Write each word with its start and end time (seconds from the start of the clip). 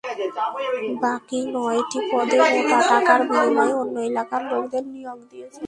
বাকি 1.03 1.39
নয়টি 1.53 1.99
পদে 2.09 2.37
মোটা 2.51 2.79
টাকার 2.89 3.21
বিনিময়ে 3.29 3.73
অন্য 3.81 3.95
এলাকার 4.09 4.41
লোকদের 4.51 4.83
নিয়োগ 4.93 5.19
দিয়েছেন। 5.31 5.59